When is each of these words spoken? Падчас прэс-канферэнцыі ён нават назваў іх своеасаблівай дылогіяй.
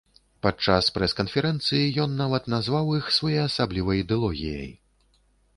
Падчас 0.45 0.87
прэс-канферэнцыі 0.95 1.93
ён 2.05 2.17
нават 2.23 2.49
назваў 2.53 2.91
іх 3.01 3.13
своеасаблівай 3.19 4.03
дылогіяй. 4.15 4.69